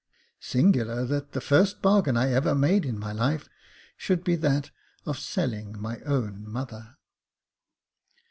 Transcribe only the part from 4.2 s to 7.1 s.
be that of selling my own mother.